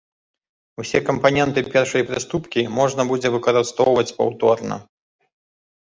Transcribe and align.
Усе 0.83 1.01
кампаненты 1.09 1.59
першай 1.75 2.07
прыступкі 2.09 2.65
можна 2.81 3.01
будзе 3.13 3.35
выкарыстоўваць 3.39 4.09
паўторна. 4.19 4.85